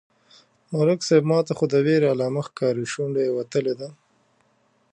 _ملک 0.77 0.99
صيب! 1.07 1.23
ماته 1.31 1.53
خو 1.57 1.65
د 1.73 1.75
وېرې 1.85 2.07
علامه 2.13 2.41
ښکاري، 2.47 2.85
شونډه 2.93 3.21
يې 3.25 3.31
وتلې 3.37 3.73
ده. 3.79 3.89